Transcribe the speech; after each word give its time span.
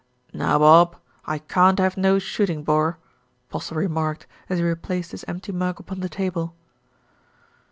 "Now, 0.33 0.57
Bob, 0.57 0.95
I 1.25 1.37
can't 1.37 1.77
have 1.77 1.95
no 1.95 2.17
shooting, 2.17 2.63
bor," 2.63 2.97
Postle 3.49 3.77
remarked, 3.77 4.25
as 4.49 4.57
he 4.57 4.65
replaced 4.65 5.11
his 5.11 5.23
empty 5.27 5.51
mug 5.51 5.79
upon 5.79 5.99
the 5.99 6.09
table. 6.09 6.55